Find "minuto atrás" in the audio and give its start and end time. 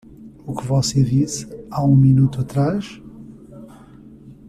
1.95-2.99